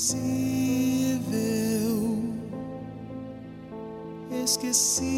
invisível, 0.00 1.20
esquecível. 4.42 5.10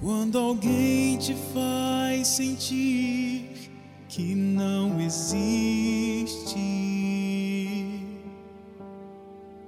Quando 0.00 0.38
alguém 0.38 1.16
te 1.18 1.34
faz 1.54 2.26
sentir 2.26 3.70
que 4.08 4.34
não 4.34 5.00
existe, 5.00 6.58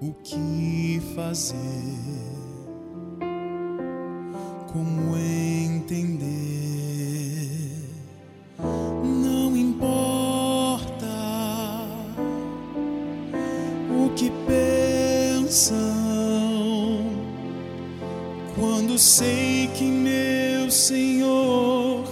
o 0.00 0.12
que 0.24 1.00
fazer? 1.14 2.33
Quando 18.94 18.98
sei 18.98 19.68
que 19.74 19.82
meu 19.82 20.70
Senhor 20.70 22.04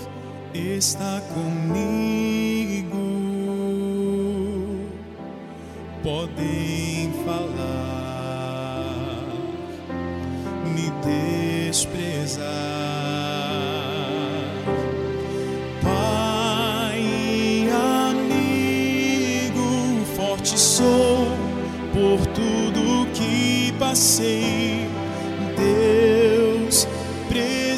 está 0.52 1.22
comigo. 1.32 2.96
Podem 6.02 7.12
falar, 7.24 8.08
me 10.64 10.90
desprezar. 11.68 12.42
Pai, 15.82 17.04
amigo, 18.10 20.04
forte 20.16 20.58
sou 20.58 21.28
por 21.92 22.26
tudo 22.26 23.06
que 23.14 23.72
passei. 23.78 24.88
Deus 25.56 26.01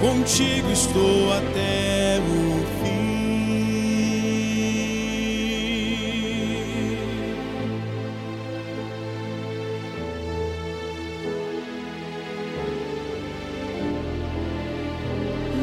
Contigo 0.00 0.70
estou 0.70 1.32
até 1.32 2.20
o 2.20 2.62
fim. 2.78 2.98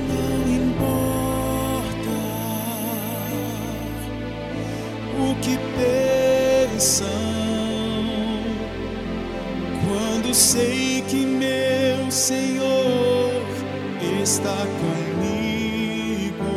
Não 0.09 0.39
importa 0.53 2.15
o 5.17 5.35
que 5.41 5.57
pensam 6.75 7.07
quando 9.87 10.33
sei 10.33 11.03
que 11.07 11.25
meu 11.25 12.11
Senhor 12.11 13.14
está 14.25 14.57
comigo. 14.81 16.49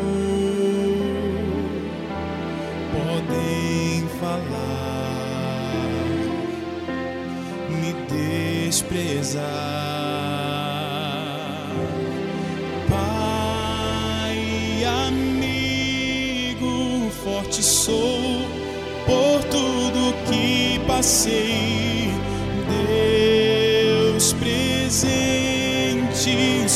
Podem 2.91 4.09
falar, 4.19 5.85
me 7.69 7.93
desprezar. 8.11 9.45
Pai, 12.89 14.39
amigo, 15.07 16.75
forte 17.23 17.63
sou 17.63 18.49
por 19.05 19.45
tudo 19.45 20.15
que 20.27 20.81
passei. 20.87 21.98